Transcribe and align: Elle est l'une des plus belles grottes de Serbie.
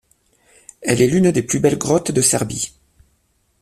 Elle 0.81 0.99
est 0.99 1.05
l'une 1.07 1.29
des 1.29 1.43
plus 1.43 1.59
belles 1.59 1.77
grottes 1.77 2.09
de 2.09 2.21
Serbie. 2.23 2.73